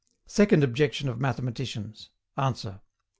[0.25, 2.09] SECOND OBJECTION OF MATHEMATICIANS.
[2.35, 2.81] ANSWER.